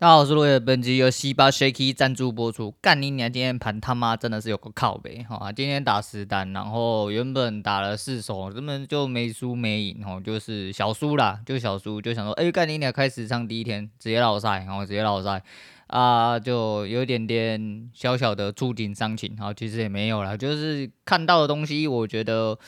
[0.00, 2.74] 大家好，我是落叶，本集由西巴 Shaky 赞助播出。
[2.80, 3.30] 干你娘！
[3.30, 5.52] 今天盘他妈真的是有个靠北哈！
[5.52, 12.90] 今天打十单，然后原本打了四手，根本就没输没赢哈，就是小输啦，就小输，就想说，哎、干你娘！
[12.90, 15.42] 开始上第一天直接落赛，然后直接落赛
[15.88, 22.58] 啊，就有点点小小的触景伤情，好，其实也没有啦，就是看到的东西，我觉得，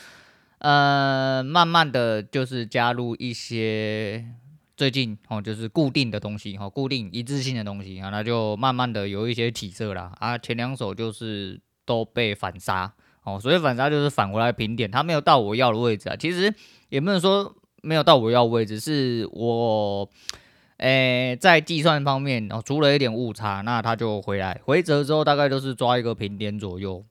[0.59, 4.23] 呃，慢慢的就是加入一些。
[4.75, 10.37] 最近哦，就是固定的东西哈，固定一致性的东西啊，那就慢慢的有一些起色啦啊。
[10.37, 12.91] 前两手就是都被反杀
[13.23, 16.15] 哦，所以反杀就是返回来平点，它没有到我要的位置啊。
[16.15, 16.53] 其实
[16.89, 20.09] 也不能说没有到我要位置，是我
[20.77, 27.05] 诶、在计算方面哦出了一点误差，那它就回来回折之后大概都是抓一个平点左右，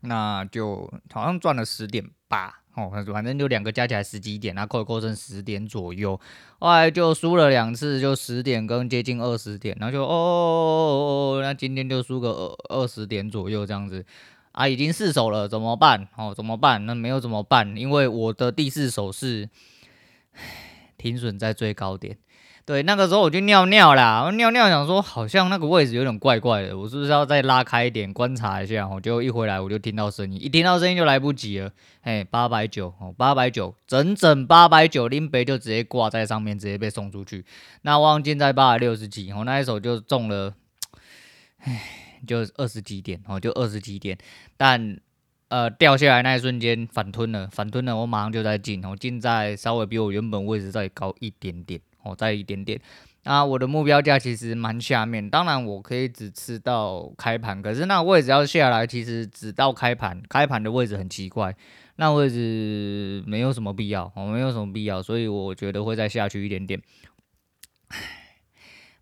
[0.00, 2.62] 那就好像赚了十点八。
[2.76, 6.20] 哦，反正就两个加起来十几点，然后扣一扣剩十点左右，
[6.58, 14.04] 后来就输了两次，就十点跟接近二十点，然后就哦，哦，哦，哦，那今天就输个二二十点左右这样子，
[14.52, 16.06] 啊，已经四手了，怎么办？
[16.16, 16.84] 哦，怎么办？
[16.84, 17.74] 那没有怎么办？
[17.76, 19.48] 因为我的第四手是
[20.98, 22.18] 停损在最高点。
[22.66, 28.88] 对，那个时候我就尿尿啦，我尿尿想说好像那个位置有点怪怪的，我是不是要再拉开一点观察一下？
[28.88, 31.70] 我就一回来我就听到声音，一听到声音就来不及了。
[32.00, 37.44] 哎，八百九哦，八百九，整整八百九，拎北就直接挂在上面，直接被送出去。
[37.82, 40.52] 那望进在八百六十几，我那一手就中了，
[41.60, 41.82] 哎，
[42.26, 44.18] 就二十几点哦，就二十几点，
[44.56, 44.98] 但
[45.50, 51.80] 呃掉下来那一瞬间反吞了，反吞了，我马上就在进，我进在稍微比我原本位置再高一点点。
[52.06, 52.80] 哦，再一点点，
[53.24, 61.54] 啊，我的目标价其实蛮下面，当然我可以只吃到开盘，可是那位置要下来，其实只到开盘，开盘的位置很奇怪，
[61.96, 66.80] 那位置没有什么必要，哦，没有什么必要，所以我觉得会再下去一点点，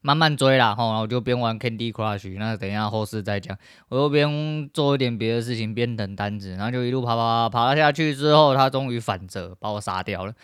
[0.01, 3.57] 慢慢追啦，吼，我就边玩 Candy Crush，那等一下后事再讲，
[3.89, 10.35] 我又边做一点别的事情，边等单子，然后就一路爬爬爬，爬了下去之后，他终于反折，把我杀掉了。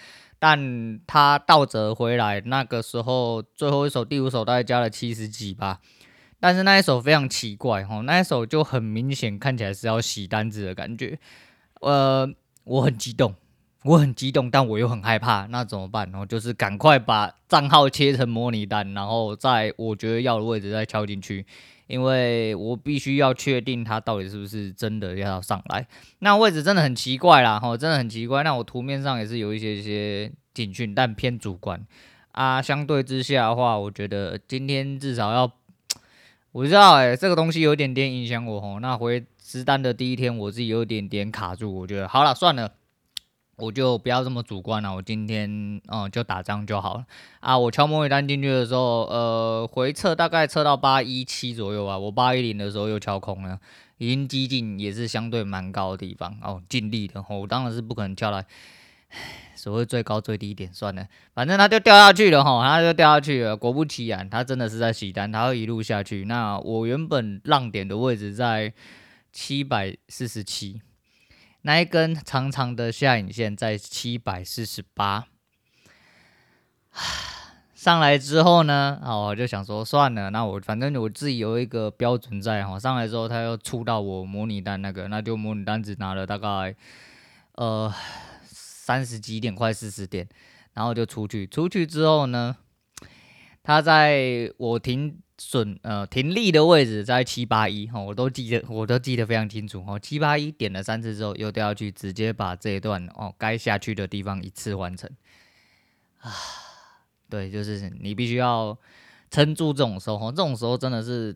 [0.41, 5.81] 但他倒折回来，那个时候最后一首第五首大概加了七十几吧，
[6.41, 11.19] 但是那一首非常奇怪哈，那一首就很明显看起来是要洗单子的感觉，
[11.83, 12.27] 呃，
[12.65, 13.35] 我很激动，
[13.85, 16.11] 我很激动，但我又很害怕，那怎么办？
[16.11, 21.45] 然后就是赶快把账号切成模拟单，然后在我觉得要的位置再敲进去。
[21.91, 25.85] 因为我必须要确定它到底是不是真的要上来，
[26.21, 28.45] 那位置真的很奇怪啦，吼，真的很奇怪。
[28.45, 31.85] 那我图面上也是有一些一些警讯，但偏主观
[32.31, 32.63] 啊。
[32.63, 35.53] 相对之下的话，我觉得今天至少要，
[36.53, 38.79] 我知道诶、欸，这个东西有点点影响我吼。
[38.79, 42.73] 那回实单的第一天，我自己有点点卡住，我觉得好了，算了。
[43.61, 47.05] 我就不要这么主观了，我今天嗯就打张就好了
[47.41, 47.57] 啊。
[47.57, 51.99] 我敲模拟单进去的时候，呃，回撤大概测到八一七左右吧。
[51.99, 53.59] 我八一零的时候又敲空了，
[53.99, 57.25] 已经接近也是相对蛮高的地方哦，尽力的。
[57.29, 58.45] 我当然是不可能敲来
[59.55, 63.57] 所谓最高最低点，算了，反正它就掉下去了哈，它就掉下去了。
[63.57, 66.25] 果不其然，它真的是在洗单，它会一路下去。
[66.25, 68.73] 那我原本浪点的位置在
[69.33, 70.81] 七百四十七。
[71.63, 75.27] 那一根长长的下影线在七百四十八，
[77.75, 86.75] 上来之后呢，哦，我就想说算了，那我反正我自己有一个标准在哈，上来之后它又出到我模拟单那个，那就模拟单只拿了大概
[87.57, 87.93] 呃
[88.45, 90.29] 三十几点，快四十点，
[90.75, 92.57] 然后就出去，出去之后呢，
[93.63, 95.21] 它在我停。
[95.43, 99.99] 损呃停利的位置在七八一哈，我都记得，我都记得非常清楚哦。
[99.99, 105.11] 七八一点了三次之后又掉下去，直接把这一段哦该下去的地方一次完成
[106.19, 106.31] 啊。
[107.31, 108.77] 对，就是你必须要
[109.31, 111.35] 撑住这种时候，这种时候真的是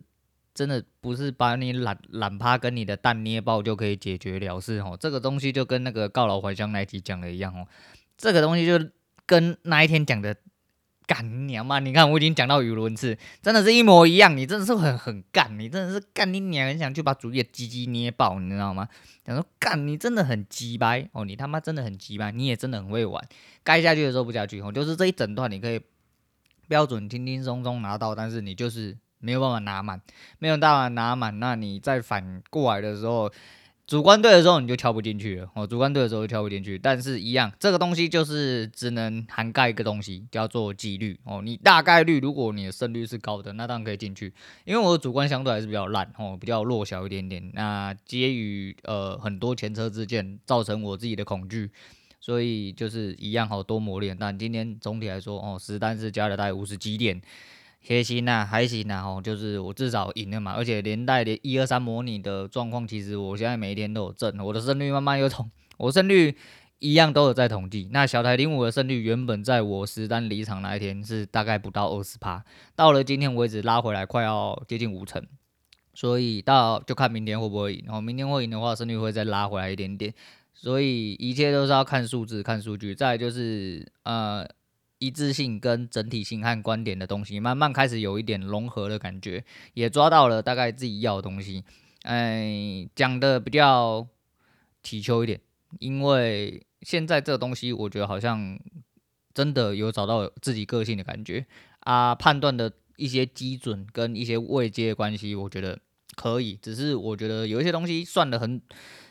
[0.52, 4.94] 真的不是把你懒懒趴跟你的蛋捏爆就可以解决了事哦。
[5.00, 7.66] 这个东西就跟那个告老还乡那集讲的一样哦，
[8.18, 8.78] 这个东西就
[9.24, 10.36] 跟那一天讲的。
[11.06, 11.78] 干娘嘛！
[11.80, 14.36] 你看我已经讲到语无伦次，真的是一模一样。
[14.36, 18.88] 你真的是很很干，你真的是干你娘，很想去把主页鸡鸡捏爆，你知道吗？
[19.26, 23.22] 想说干你真的很鸡掰哦，你他妈真的很鸡掰，你也真的很会玩。
[23.62, 25.80] 该下去的时候不下去哦，就是这一整段你可以
[26.68, 30.00] 标准轻轻松松拿到，但是你就是没有办法拿满，
[30.38, 33.30] 没有办法拿满，那你再反过来的时候。
[33.86, 41.42] 主观对的时候你就跳不进去了哦，主观对的时候就跳不进去，但是一样，这个东西就是只能涵盖一个东西，叫做几率哦。
[41.44, 44.32] 你大概率，如果你的胜率是高的，那当然可以进去。
[44.64, 47.50] 因为我的主观相对还是比较烂哦，比较弱小一点点。
[47.52, 51.70] 那基于呃很多前车之鉴，造成我自己的恐惧，
[52.18, 54.16] 所以就是一样好多磨练。
[54.18, 57.20] 但今天总体来说哦，实单是加了大概五十几点，
[57.86, 66.34] 还行啊，还行啊，吼，就是我至少赢了嘛，而且连带的一二三模拟的状况，其实我现在每一天都有正，我的胜率慢慢有统，我胜率
[66.78, 67.90] 一样都有在统计。
[67.92, 72.42] 那小台零五的胜率原本在我实单离场那一天是大概不到二十趴，
[72.74, 75.22] 到了今天为止拉回来快要接近五成，
[75.92, 80.10] 所以到就看明天会不会赢，然后明天会赢的话，胜率会再拉回来一点点，
[80.54, 82.94] 所以一切都是要看数字、看数据。
[82.94, 84.48] 再就是呃。
[85.04, 91.62] 一致性跟整体性和观点的东西，慢慢开始有一点融合的感觉，也抓到了大概自己要的东西。
[92.04, 94.06] 哎，讲的比较
[94.82, 95.38] 体求一点，
[95.78, 98.58] 因为现在这个东西，我觉得好像
[99.34, 101.44] 真的有找到自己个性的感觉
[101.80, 102.14] 啊。
[102.14, 105.78] 判断的一些基准跟一些位阶的关系，我觉得
[106.16, 106.58] 可以。
[106.62, 108.60] 只是我觉得有一些东西算得很，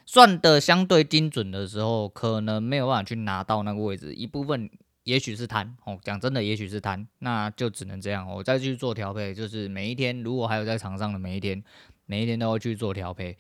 [0.06, 4.70] 算得相对精准的时候，可能没有办法去拿到那个位置一部分。
[5.04, 8.28] 也许是贪哦，讲真的，也许是贪，那就只能这样。
[8.28, 11.62] 我再去做调配，就是每一天，如果还有在场上的每一天，
[12.06, 13.38] 每一天都要去做调配。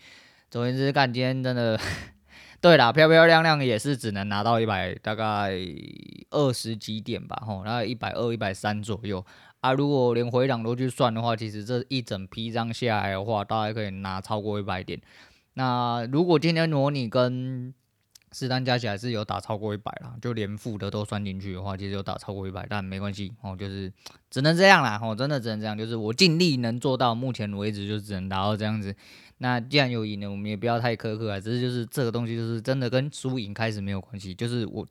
[0.49, 1.79] 总而言之，干今天真的，
[2.59, 5.53] 对啦，漂漂亮亮也是只能拿到一百大概
[6.31, 9.25] 二十几点吧，吼，那一百二、一百三左右
[9.61, 9.73] 啊。
[9.73, 15.01] 如果连回档都去算的话，其实这一整批张下来的话，大概可以拿超过一百点。
[15.53, 17.73] 那如果今天模拟跟
[18.33, 23.93] 四单加起来是有打超过一百啦，就连负的都算进去的话，其实有打超过一百，但没关系哦，就是
[24.29, 28.93] 只能这样啦，哦，真的只能这样，就是我尽力能做到，目前为止就只能达到这样子。
[29.37, 34.87] 那既然有赢了，我们也不要太苛刻啊，只是就是这个东西就是真的跟输赢开始没有关系，就是我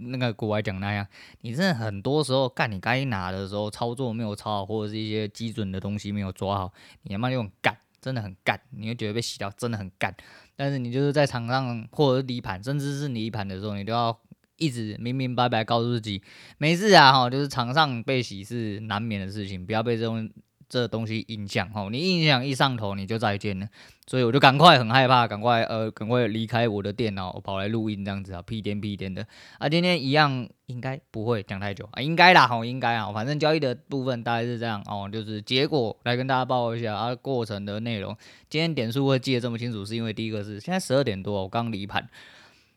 [0.00, 1.06] 那个国外讲那样，
[1.40, 10.14] 你真的很多时候干你该拿的时候操作没有操好，或者是一些基准的东西没有抓好，你他妈就干，真的很干，你会觉得被洗掉，真的很干。
[10.56, 14.18] 但是你就是在场上或者离盘，甚至是你离盘的时候，你都要
[14.56, 16.22] 一直明明白白告诉自己，
[16.58, 20.30] 没事啊，哈，就是场上被洗是难免的事情，不要被这种。
[20.70, 23.66] 这东西影响哦，你印象一上头你就再见了，
[24.06, 29.26] 所以我就赶快很害怕，赶快呃赶快离开我的电脑，跑来录音这样子啊，屁颠屁颠的。
[29.58, 31.88] 啊，今天一样应该不会讲太久。
[31.90, 38.16] 啊，应该啦吼，应该啊，反正交易的部分大概是这样哦，就是结果来跟大家报一下啊，过程的内容，
[38.48, 42.08] 今天点数会记得这么清楚，是因为第一个是现在十二点多，我刚离盘，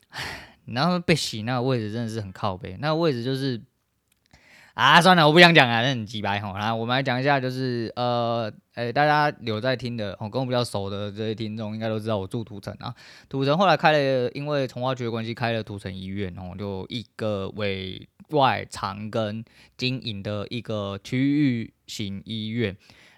[0.10, 3.62] 唉，然后被洗那个位置真的是很靠北，那个位置就是。
[4.74, 6.58] 啊，算了，我不想讲了，那很鸡白吼。
[6.58, 12.92] 来，我们来讲一下，就是呃，诶，大家有在听的，哦，跟我比较熟的这些听众应该都知道，我住土城啊。
[13.30, 19.46] 土城后来开了，因为从化区的关系，开了土城医院哦，就一个为外长庚
[19.78, 22.76] 经营的一个区域型医院。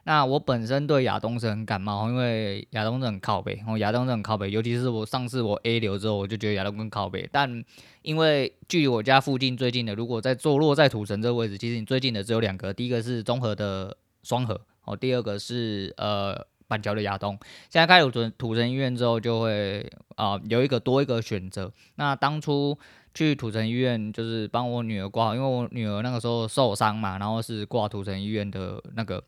[0.07, 7.27] 那我本身对亚东是很感冒，因为亚东是很靠北，哦，亚东是很靠北，尤其是我上次我 A 流之后，我就觉得亚东更靠北。
[7.31, 7.63] 但
[8.03, 17.35] 因为距离我家附近最近的，如果在坐落在土城这个位置，其实你最近的只有两个，第一个是综合的双河，哦，第二个是呃板桥的亚东。
[17.71, 21.73] 现在开有土土城医院之后，就会啊、有一个多一个选择。
[21.95, 22.77] 那当初
[23.15, 29.23] 去土城医院就是帮我女儿挂号，因为我女儿那个时候受伤嘛，然后是挂土城医院的那个。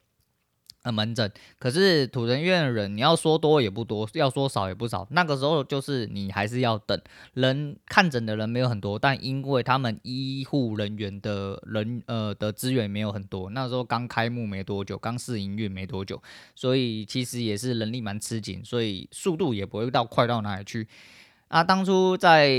[0.83, 5.05] 呃门诊，可是土人院的人，你要说多也不多，要说少也不少。
[5.11, 6.99] 那个时候就是你还是要等，
[7.33, 16.21] 人看诊的人没有很多，但因为他们医护人员的人呃的资源没有很多，那时候刚开幕没多久，刚试营运没多久，
[16.55, 20.87] 所以其实也是人力蛮吃紧，所以速度也不会到快到哪里去。
[21.49, 22.51] 啊，当初在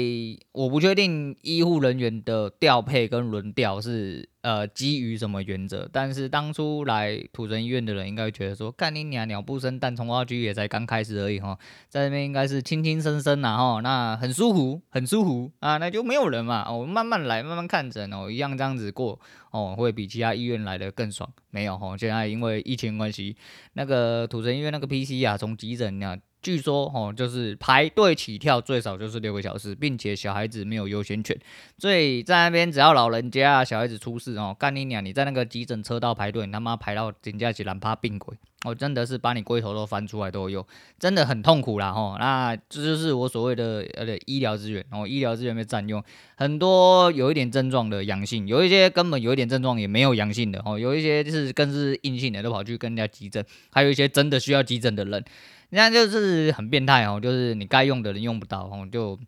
[0.53, 11.59] 我不确定医护人员的调配跟轮调是呃基于什么原则，但是当初来土城医院的人应该会觉得说，干你娘鸟不生蛋，从化区也才刚开始而已哈，
[11.91, 23.37] 在那边应该是轻轻松松然后那很舒服，很舒服啊，那就没有人嘛，我们慢慢来，慢慢看诊哦，一样这样子过哦，会比其他医院来的更爽，没有哈，现在因为疫情关系，
[23.75, 26.17] 那个土城医院那个 PC 啊，从急诊啊。
[26.41, 31.37] 据说哦，就是排队起跳最少就是六个小时，并且小孩子没有优先权，
[31.79, 35.05] 所以在那边只要老人家、小孩子出事哦，干你娘！
[35.05, 40.65] 你在那个急诊车道排队，你他妈排到人家起来怕病鬼，我、哦、真的是把你龟头都翻出来都有，
[40.99, 42.17] 真的很痛苦啦吼。
[42.19, 46.03] 那这就是我所谓的呃医疗资源哦，医疗资源被占用，
[46.37, 55.25] 很多有一点症状的阳性，有一些根本有一点症状也没有阳性的哦，有一些就是更是阴性的都跑去跟人家急诊，还有一些真的需要急诊的人。
[55.71, 59.19] 人家就是很变态哦，就是你该用的人用不到哦，就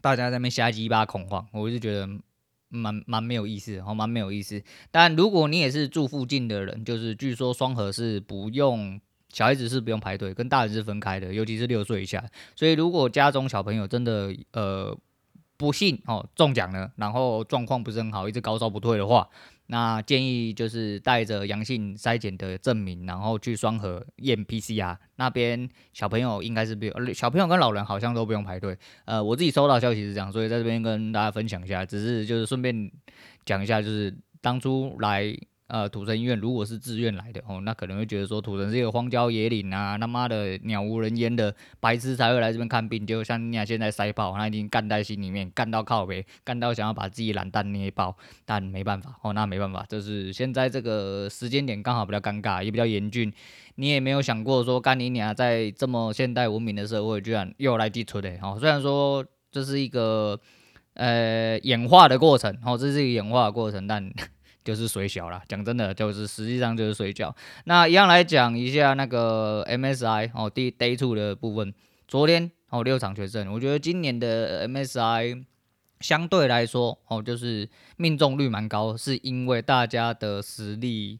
[0.00, 2.08] 大家在那边瞎鸡巴恐慌，我就觉得
[2.68, 4.62] 蛮蛮没有意思哦，蛮没有意思。
[4.90, 8.98] 但如果你也是住附近的人，就是据说双和是不用
[9.30, 12.24] 小孩子是不用排队，跟大人是分开的，尤其是六岁以下。
[12.56, 14.96] 所以如果家中小朋友真的呃
[15.58, 19.28] 不幸哦中奖了，然后状况不是很好，一直高烧不退的话。
[19.68, 24.96] 那建议就是带着阳性筛检的证明，然后去双核验 PCR。
[25.16, 28.76] 那边小朋友应该是不用，小朋友跟老人好像都不用排队。
[29.04, 32.90] 呃，我自己收到消息是这样，所以在这边跟大家分享一下，只是就是顺便
[33.44, 35.36] 讲一下，就是当初来。
[35.68, 43.06] 呃，土城医院如果是自愿来的哦，那可能会觉得说土城是一个荒郊野岭啊，他妈的鸟无人烟的，白痴才会来这边看病。
[43.06, 53.30] 就像你俩现在塞爆，他已经干在心里面，干到靠北，干到想要把自己懒蛋捏爆，但没办法哦，那没办法，就是现在这个时间点刚好比较尴尬，也比较严峻。
[53.74, 58.56] 你也没有想过说，干你俩在这么现代文明的社会，居然又来寄出的哦。
[58.58, 59.22] 虽然说
[59.52, 60.40] 这是一个
[60.94, 64.10] 呃演化的过程哦，这是一个演化的过程，但。
[64.64, 67.34] 就是水小啦，讲真的，就是实际上就是水饺。
[67.64, 71.72] 那一样来讲一下那个 MSI 哦，第 Day Two 的部分，
[72.06, 75.44] 昨天哦六场决胜，我觉得今年的 MSI
[76.00, 81.18] 相对来说哦，就是命中率蛮高，是因为大家的实力，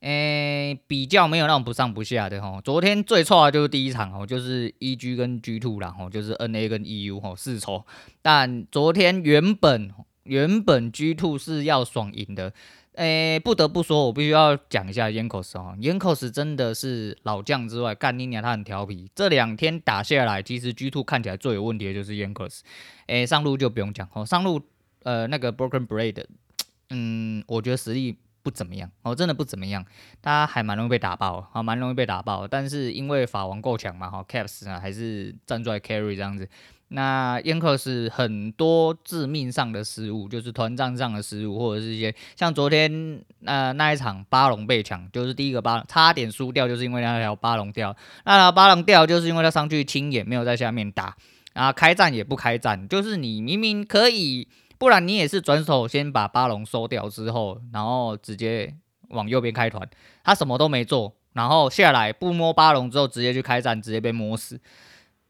[0.00, 2.60] 诶、比较没有那种不上不下的哈。
[2.62, 7.84] 昨天最错的就是第一场哦，就是 EG 跟 G Two 啦，哦，就是 NA 跟 EU 哦四抽，
[8.20, 9.90] 但昨天原本
[10.24, 12.52] 原本 G Two 是要爽赢的。
[13.00, 19.10] 诶、不得不说，我必须要讲一下 YanKos 哦，YanKos 真的是老将之外，干你娘他很调皮。
[19.14, 22.60] 这两天打下来，其实 G2 看起来最有问题的就是 YanKos，。
[23.06, 24.60] 诶、上路就不用讲哦，上路
[25.04, 26.26] 呃那个 Broken Blade，
[26.90, 29.82] 嗯，我觉得实力不怎么样哦，真的不怎么样，
[30.20, 32.46] 他还蛮容易被打爆啊，蛮容易被打爆。
[32.46, 36.46] 但是因为法王够强嘛，哈，Caps 啊还是站出来 carry 这样子。
[36.92, 47.96] 那燕克是很多致命上的失误，就是团战上的失误，或者是一些像昨天呃那一场巴龙被抢，就是第一个巴差点输掉，就是因为那条巴龙掉。
[48.24, 51.16] 那条巴龙掉，就是因为他上去清眼没有在下面打，
[51.54, 58.74] 然后开战也不开战，就是你明明可以，不然你也是转手先把巴龙收掉之后，然后直接
[59.10, 59.88] 往右边开团，
[60.24, 64.60] 他什么都没做，然后下来不摸巴龙之后直接去开战，直接被摸死，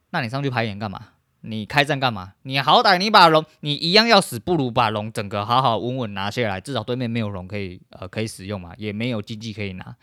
[0.08, 1.08] 那你上去排演干嘛？
[1.42, 2.34] 你开战干嘛？
[2.42, 9.96] 你好歹你把龙，你一样要死，不如把龙整个好好稳稳拿下来，至少对面没有龙可以呃可以使用嘛，也没有经济可以拿。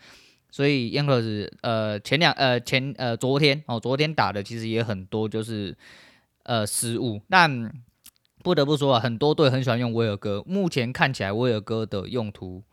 [0.50, 5.76] 所以燕克斯呃前两呃前呃昨天哦昨天打的其实也很多就是
[6.42, 7.72] 呃失误，但
[8.42, 12.64] 不得不说啊，很多队很喜欢用威尔哥，目前看起来威尔哥的用途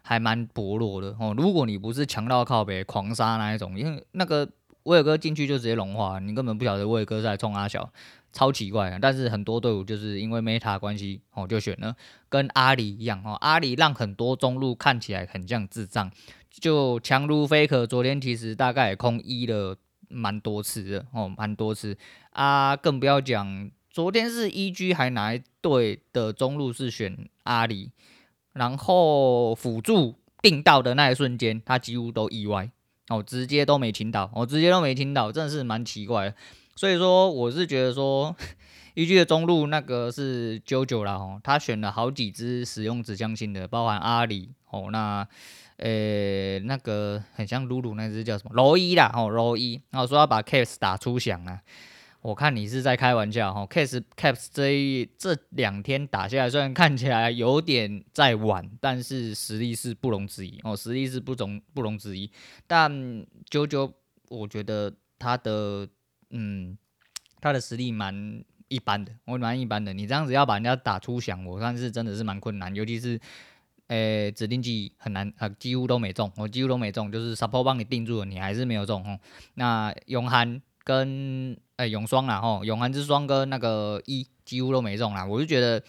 [0.00, 1.34] 还蛮薄弱的哦。
[1.36, 4.48] 如果你不是强到靠北狂杀那一种，因为那个。
[4.86, 7.92] 威尔哥进去就直接融化，你根本不晓得威尔哥在冲阿小，
[8.32, 8.98] 超奇怪啊！
[9.02, 11.96] 但是很多队伍就是因为 meta 关系哦，就选了
[12.28, 16.08] 跟阿里一样哦，阿里让很多中路看起来很像智障，
[16.50, 17.84] 就强如 faker。
[17.84, 19.76] 昨天其实大概也空一了
[20.08, 21.98] 蛮多次的哦，蛮多次
[22.30, 27.90] 啊，更不要讲昨天是 EG 还哪一队的中路是选阿里，
[28.52, 32.70] 然后辅助定到的那一瞬间，他几乎都意外。
[33.08, 36.34] 哦，直接都没听到，我、哦、直接都没听到，真的是蛮奇怪。
[36.74, 38.34] 所以说，我是觉得说
[38.94, 45.26] ，EG 的中路那个是 JoJo 啦，哦，他选了好几只使用指向性的，包含阿里，哦，那，
[45.76, 48.50] 呃、那个很像露露那只叫什么？
[48.54, 51.60] 罗伊啦，哦，罗伊，然后说要把 Case 打出响啊。
[52.26, 62.28] 我看你是在开玩笑哈，Caps Caps 这一这两天打下来，虽然看起来有点在晚，但是实力是不容置疑哦，实力是不容不容置疑。
[62.66, 62.90] 但
[63.48, 63.92] JoJo
[64.28, 65.88] 我觉得他的
[66.30, 66.76] 嗯
[67.40, 69.92] 他的实力蛮一般的，我蛮一般的。
[69.92, 73.20] 你这样子要把人家打出响，我算是真的是蛮困难，尤其是
[73.86, 79.16] 诶、指定技很难啊，几乎都没中，我几乎都没中，就是 Support 帮你定住了，你还是没有中哦。
[79.54, 85.82] 那永涵跟哎、永双啦吼，永恒之双跟那个一几乎都没中啦，我就觉得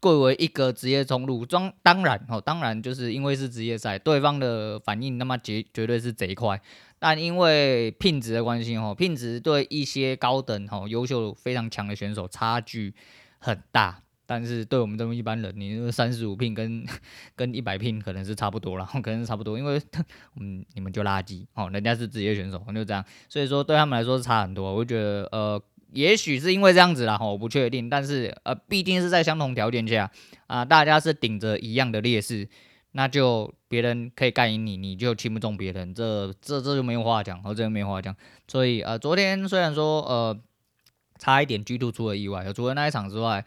[0.00, 6.60] 贵为一个职业中路，装当然哦，当然就是因为是职业赛，对方的反应那么绝绝对是贼快，
[6.98, 12.94] 但因为聘职的关系哦，聘职对一些高等哦优秀非常强的选手差距
[13.38, 14.03] 很大。
[14.26, 16.86] 但是对我们这么一般人，你三十五聘跟
[17.36, 19.78] 跟一百聘可能是差不多了， 可能是差不多，因为
[20.40, 24.74] 嗯你们就垃圾哦，人家是职业选手，就这样，所以说对他们来说是差很多。
[24.74, 25.62] 我觉得呃，
[25.92, 30.10] 也许是因为这样子啦，我不确定，但是呃，毕竟是在相同条件下
[30.46, 32.48] 啊、大家是顶着一样的劣势，
[32.92, 38.16] 那就别人可以干赢你，你就轻不中别人，这这这就没有话讲，哦这就没有话讲。
[38.48, 40.40] 所以呃，昨天虽然说呃
[41.18, 43.44] 差一点 G2 出了意外，除了那一场之外。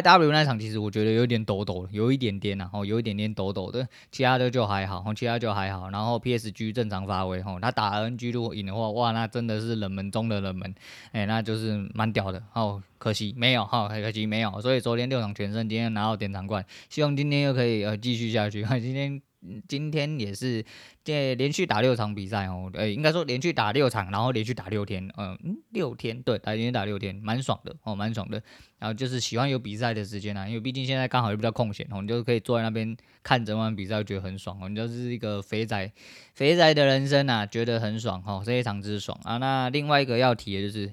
[0.00, 5.90] IW 那场其实我觉得有点抖抖，有一点点然后有一点点抖抖的，其他的就还好，其他就还好。
[5.90, 10.74] 然后 PSG 正常发挥，吼，他打 NG 如果赢的话，哇，那真的是冷门中的冷门，
[11.12, 12.42] 哎，那就是蛮屌的。
[12.54, 14.60] 哦，可惜没有，哈，可惜没有。
[14.60, 18.64] 所以昨天六场全胜，今天拿到典藏冠，希望今天又可以呃继续下去。
[18.80, 19.31] 今天。
[19.66, 20.64] 今天也是
[21.02, 25.36] 这连续打六场比赛哦，呃，应该说连续打六场，然后连续打六天，嗯，
[25.70, 28.40] 六天对，打连续打六天，蛮爽的哦，蛮爽的。
[28.78, 34.68] 然后就是喜欢有比赛的时间啊，因为毕竟现在刚好也比较空闲哦，你就可以坐在那边看整晚比赛，觉得很爽哦。
[34.68, 35.92] 你就是一个肥仔，
[36.34, 39.38] 肥仔的人生啊，觉得很爽哦，非常之爽啊。
[39.38, 40.92] 那另外一个要提的就是，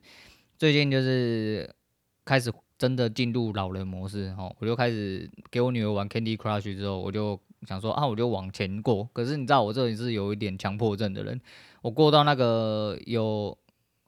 [0.57, 1.71] 最近就是
[2.25, 7.39] 开始真的进入老人模式哦，我就开始给我女儿玩 Candy Crush 之后，我就。
[7.67, 9.07] 想说啊，我就往前过。
[9.13, 11.39] 可是你知道我这里是有一点强迫症的人，
[11.81, 13.57] 我过到那个有，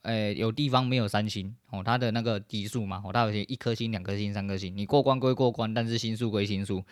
[0.03, 6.84] 诶、有地方没有三星哦，它的那个级数嘛，哦，它有些一颗星、两颗星、三颗星，你过关归过关，但是星数归星数。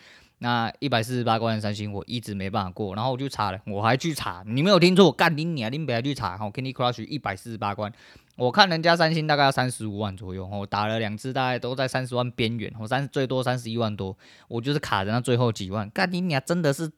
[0.42, 7.92] 那一百四十八关三星，我一直没办法过，然后我就查了，我还去查，你没有听错，我干你你啊，你别去查，哦，Candy Crush 一百四十八关。
[8.40, 14.16] 我看人家三星大概要三十五万左右，我打了两次，大概都在三十万边缘，我三最多三十一万多，
[14.48, 15.90] 我就是卡在那最后几万。
[15.90, 16.90] 干你娘，真的是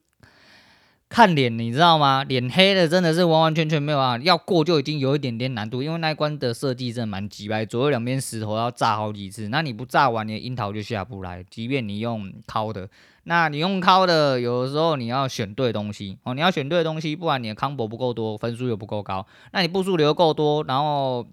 [1.09, 2.23] 看脸，你知道吗？
[2.23, 12.87] 脸黑的真的是完完全全没有啊，要过就已经有一点点难度，因为那一关的设计真的蛮鸡掰，左右两边石头要炸好几次，那你不炸完，你的樱桃就下不来，即便你用敲的。
[13.25, 19.25] 那你用靠的，有的时候你要选对东西哦，你要选对东西，不然你的 combo 不够多，分数又不够高。
[19.51, 21.25] 那你步数留够多，然后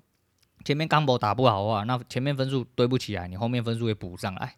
[0.64, 4.54] 前面 combo 打不好的话，那前面分数堆不起来，你后面分数也补不上来。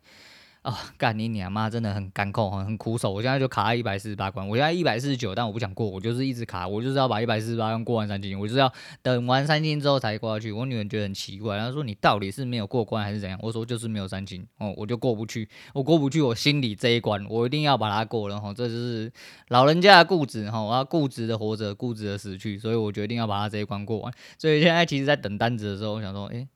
[0.62, 3.12] 啊，干、你娘妈，真的很干控，很苦手。
[3.12, 10.52] 我现在就卡在一百四十八关，我现在一百四十九，但我不想过，我就是一直卡，我就是要把一百四十八关过完三星，我就是要等完三星之后才过去。
[10.52, 13.37] 我女儿觉得很奇怪，她说你到底是没有过关还是怎样？
[13.42, 19.12] 我说就是没有三星，哦，我就过不去，我过不去，我心里这一关，我一定要把它过了，哈，这就是
[19.49, 24.14] 老人家的固执，哈，我要固执的活着，固执的死去，所以我决定要把它这一关过完。
[24.38, 26.47] 所以现在其实，在等单子的时候，我想说，诶、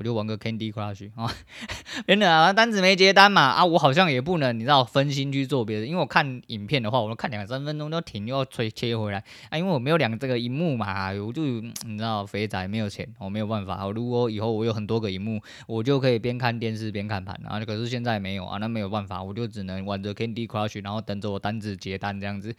[0.00, 1.30] 我就玩个 Candy Crush 啊，
[2.08, 13.84] 真的啊，单子没接单嘛啊，我好像也不能，你知道分心去做别的，因为我看影片的话，我都看两三分钟就停，又要吹切回来啊，因为我没有两个这个荧幕嘛，我就你知道肥仔没有钱，我没有办法。
[13.84, 22.56] 我如果以后我有很多个荧幕，我就可以边看电视边看盘啊，可是现在没有啊，那没有办法，我就只能玩着 Candy Crush，然后等着我单子接单这样子。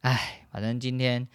[0.00, 1.28] 唉，反正今天。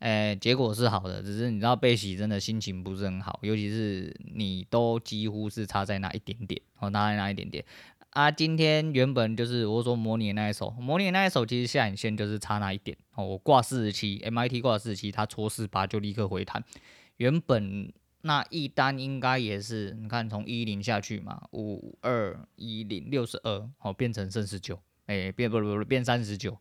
[0.00, 7.64] 诶、欸，结果是好的，只是你知道贝喜真的心情不是很好，尤其是你都几乎是差在那一点点，哦，差在那一点点
[8.10, 8.30] 啊。
[8.30, 13.26] 今天原本就是我说模拟那一手，模拟那一手其实下影线就是差那一点哦。
[13.26, 16.62] 我挂四十七，MIT 挂四十七，他戳四八就立刻回弹。
[17.16, 26.56] 原本那一单应该也是，你看从一零下去嘛，五二一零六十二，哦，变成剩十九，诶，变不不不变三十九。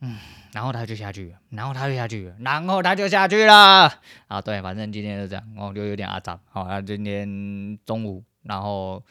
[0.00, 0.18] 嗯，
[0.52, 3.90] 然后他就下去，然后他就下去，然后他就下去了。
[4.28, 6.38] 啊，对，反正今天就这样，我就有点阿杂。
[6.50, 9.02] 好，啊，今天中午，然后，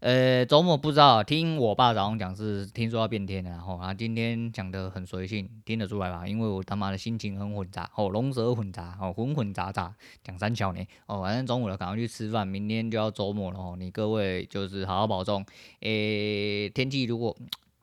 [0.00, 6.26] 呃，周末不知道，听我爸早上讲是听说要变天了，然后啊，今天讲的很随性，听得出来吧？
[6.26, 15.44] 因为我他妈的心情很混杂，哦，龙蛇混杂，哦，混混杂杂，讲三小年，哦，反正中午了，赶快去吃饭，明天就要周末了，哦，你各位就是好好保重。
[15.80, 17.36] 诶，天气如果。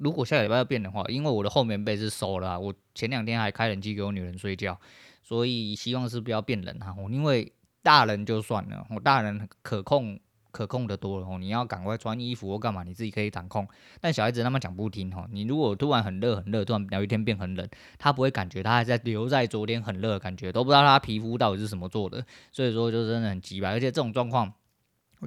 [0.04, 4.78] 如果下礼拜要变的话，因为我的后棉被是收了，我前两天还开冷气给我女人睡觉，
[5.24, 6.94] 所以希望是不要变冷哈。
[6.98, 7.50] 我因为
[7.82, 10.20] 大人就算了，我大人可控
[10.52, 11.38] 可控的多了哦。
[11.40, 13.66] 你要赶快穿衣服或干嘛，你自己可以掌控。
[14.02, 15.26] 但小孩子他们讲不听哈。
[15.32, 17.66] 你如果突然很热很热，突然有一天变很冷，
[17.98, 22.26] 他不会感觉，他还在留在昨天很热的感觉，都不知道他皮肤到底是什么做的。
[22.52, 24.54] 所以说就真的很急吧，而且这种状况。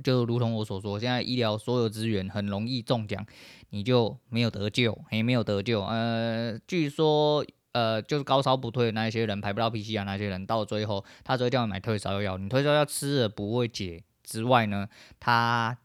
[0.02, 3.24] 就如同我所说，现在医疗所有资源很容易中奖，
[3.70, 5.82] 你就没有得救，也没有得救。
[5.82, 14.88] 呃，据说，呃，就是高烧不退的那一些人，排不到 PCR 那些人，到最后他只会叫你买退烧药，你退烧药吃了不会解之外呢，
[15.20, 15.76] 他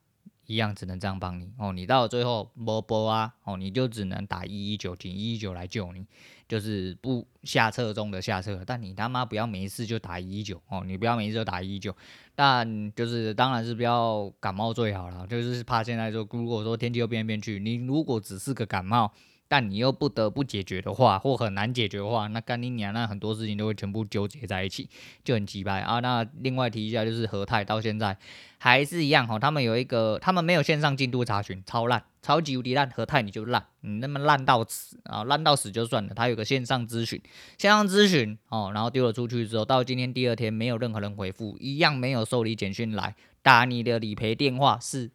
[0.48, 1.72] 一样只能这样帮你哦。
[1.72, 6.06] 你到了最后没没啊，哦，你就只能打一一九，请一一九来救你。
[6.52, 11.96] 就是不下策中的下策，但你他妈不要每一次就打一九哦，你不要每一次就打一九，
[12.36, 19.14] 但就是当然是不要感冒最好了，就是怕现在就如果说天气又变变去，你如果只是个感冒。
[19.52, 24.90] 但你又不得不解决的话，或很难解决的话，那干你娘，那很多事情都会全部纠结在一起，
[25.26, 26.00] 就很鸡掰啊。
[26.00, 28.18] 那另外提一下，就是和泰到现在
[28.60, 32.90] 还是一样哈，他们有一个，他们没有线上进度查询，超烂，超级无敌烂。
[32.92, 36.14] 和泰你就烂，你那么烂到死啊，烂到死就算了。
[36.14, 37.22] 他有个线上咨询，
[37.58, 45.12] 线上咨询哦，然后丢了出去之后，到今天第二天没有任何人回复，一样没有受理简讯来，打你的理赔电话是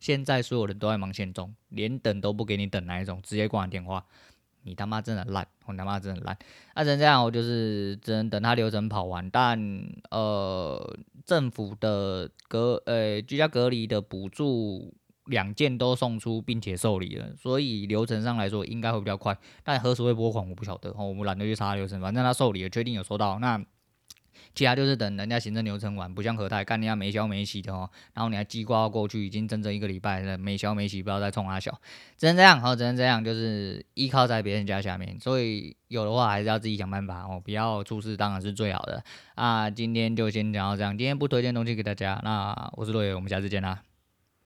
[0.00, 4.04] 现在所有人都在忙线中，连等都不给你等那一种，直接挂电话。
[4.62, 6.36] 你他妈真的烂，我他妈真的烂。
[6.74, 9.30] 那只能这样，我就是只能等他流程跑完。
[9.30, 9.58] 但
[10.10, 14.92] 呃，政府的隔呃居家隔离的补助
[15.26, 19.36] 两件都送出，并且受理了，所以流程上来说应该会比较快。
[19.62, 23.62] 但何时会拨款我不晓得，我们懒得去查流程，反正他受理了，确定有收到那。
[24.54, 31.80] 其他就是等人家行政流程完，不像何泰干人家没消没息的哦，然后你还记挂过去，已经整整一个礼拜了，没消没息，不要再冲阿小，
[32.16, 39.02] 只能这样，好，只能这样，就是依靠在别人家下面，所以有的话还是要自己想办法哦，不要出事当然是最好的
[39.34, 39.70] 啊。
[39.70, 43.89] 今天就先讲到这样，今天不推荐东西给大家，那我是洛野，我们下次见啦。